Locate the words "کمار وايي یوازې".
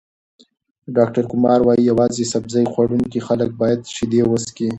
1.31-2.23